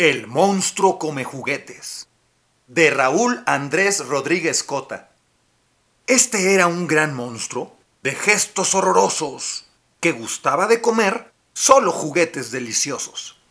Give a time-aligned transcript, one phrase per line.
[0.00, 2.08] El monstruo come juguetes.
[2.66, 5.10] De Raúl Andrés Rodríguez Cota.
[6.06, 9.66] Este era un gran monstruo de gestos horrorosos
[10.00, 13.42] que gustaba de comer solo juguetes deliciosos.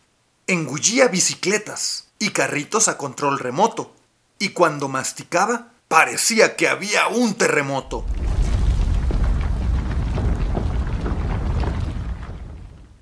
[0.47, 3.93] Engullía bicicletas y carritos a control remoto
[4.39, 8.07] y cuando masticaba parecía que había un terremoto.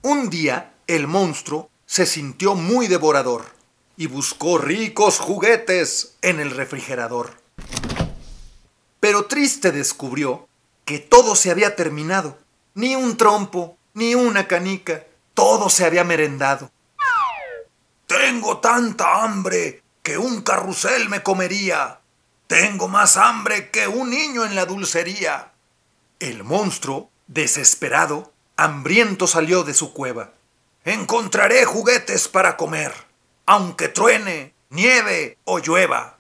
[0.02, 3.46] Un día, el monstruo se sintió muy devorador
[3.96, 7.42] y buscó ricos juguetes en el refrigerador.
[9.00, 10.48] Pero triste descubrió
[10.86, 12.38] que todo se había terminado.
[12.76, 16.70] Ni un trompo, ni una canica, todo se había merendado.
[18.06, 22.02] Tengo tanta hambre que un carrusel me comería.
[22.48, 25.54] Tengo más hambre que un niño en la dulcería.
[26.20, 30.34] El monstruo, desesperado, hambriento salió de su cueva.
[30.88, 32.94] Encontraré juguetes para comer,
[33.46, 36.18] aunque truene, nieve o llueva.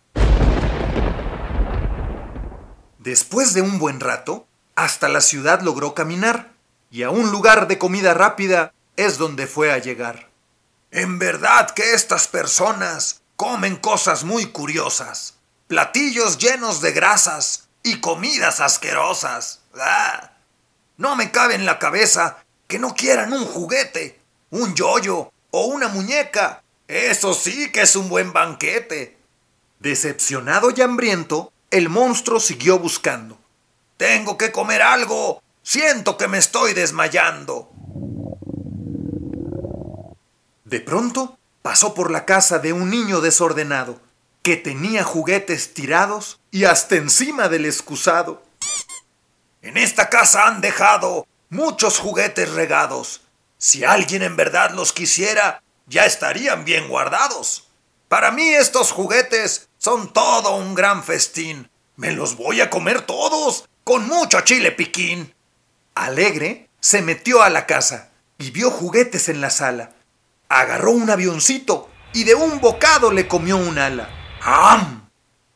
[2.99, 4.45] Después de un buen rato,
[4.75, 6.51] hasta la ciudad logró caminar,
[6.91, 10.27] y a un lugar de comida rápida es donde fue a llegar.
[10.91, 15.35] En verdad que estas personas comen cosas muy curiosas,
[15.67, 19.61] platillos llenos de grasas y comidas asquerosas.
[19.79, 20.31] ¡Ah!
[20.97, 25.88] No me cabe en la cabeza que no quieran un juguete, un yoyo o una
[25.88, 26.64] muñeca.
[26.88, 29.17] Eso sí que es un buen banquete.
[29.80, 33.38] Decepcionado y hambriento, el monstruo siguió buscando.
[33.97, 35.41] Tengo que comer algo.
[35.63, 37.69] Siento que me estoy desmayando.
[40.66, 44.00] De pronto pasó por la casa de un niño desordenado,
[44.41, 48.44] que tenía juguetes tirados y hasta encima del excusado.
[49.62, 53.22] En esta casa han dejado muchos juguetes regados.
[53.57, 57.68] Si alguien en verdad los quisiera, ya estarían bien guardados.
[58.07, 61.69] Para mí estos juguetes son todo un gran festín.
[61.95, 65.34] Me los voy a comer todos, con mucho chile piquín.
[65.95, 69.94] Alegre, se metió a la casa y vio juguetes en la sala.
[70.50, 74.09] Agarró un avioncito y de un bocado le comió un ala.
[74.41, 75.09] ¡Am!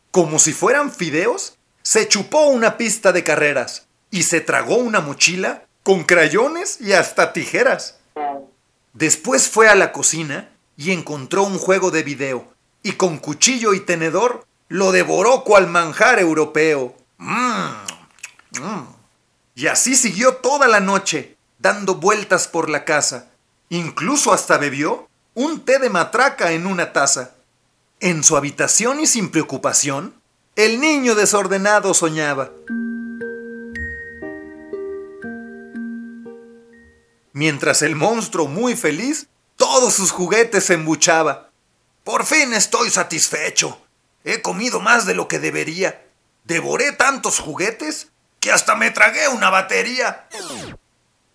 [0.10, 5.66] Como si fueran fideos, se chupó una pista de carreras y se tragó una mochila
[5.84, 7.98] con crayones y hasta tijeras.
[8.94, 12.54] Después fue a la cocina y encontró un juego de video
[12.84, 16.96] y con cuchillo y tenedor lo devoró cual manjar europeo.
[17.18, 17.70] Mm,
[18.60, 18.88] mm.
[19.56, 23.28] Y así siguió toda la noche, dando vueltas por la casa.
[23.70, 27.32] Incluso hasta bebió un té de matraca en una taza.
[28.00, 30.16] En su habitación y sin preocupación,
[30.56, 32.52] el niño desordenado soñaba.
[37.42, 39.26] Mientras el monstruo, muy feliz,
[39.56, 41.50] todos sus juguetes embuchaba.
[42.04, 43.82] Por fin estoy satisfecho.
[44.24, 46.06] He comido más de lo que debería.
[46.44, 48.10] Devoré tantos juguetes
[48.40, 50.30] que hasta me tragué una batería.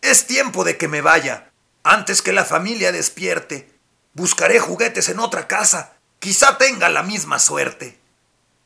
[0.01, 1.51] Es tiempo de que me vaya,
[1.83, 3.69] antes que la familia despierte.
[4.13, 5.95] Buscaré juguetes en otra casa.
[6.21, 7.99] Quizá tenga la misma suerte.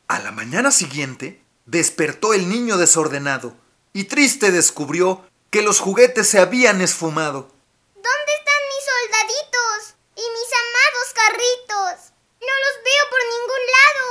[0.08, 3.56] A la mañana siguiente, despertó el niño desordenado
[3.94, 7.50] y triste descubrió que los juguetes se habían esfumado.
[7.94, 12.12] ¿Dónde están mis soldaditos y mis amados carritos?
[12.40, 14.06] No los veo por ningún lado.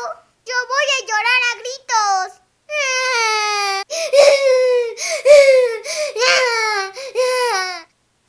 [0.46, 1.80] Yo voy a llorar a gritos.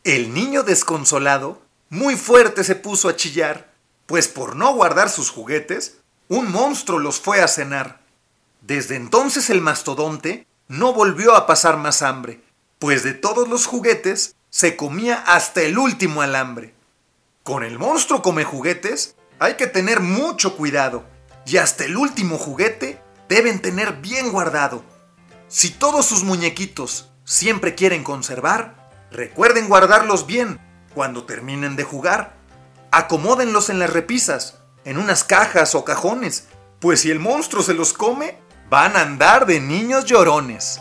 [0.05, 3.71] El niño desconsolado, muy fuerte se puso a chillar,
[4.07, 5.99] pues por no guardar sus juguetes,
[6.29, 8.01] un monstruo los fue a cenar.
[8.61, 12.41] Desde entonces el mastodonte no volvió a pasar más hambre,
[12.81, 16.75] pues de todos los juguetes se comía hasta el último alambre.
[17.45, 21.05] Con el monstruo come juguetes hay que tener mucho cuidado
[21.45, 24.83] y hasta el último juguete deben tener bien guardado.
[25.47, 30.59] Si todos sus muñequitos siempre quieren conservar, recuerden guardarlos bien
[30.95, 32.35] cuando terminen de jugar.
[32.93, 34.57] Acomódenlos en las repisas,
[34.87, 36.47] en unas cajas o cajones,
[36.81, 38.39] pues si el monstruo se los come,
[38.71, 40.81] van a andar de niños llorones.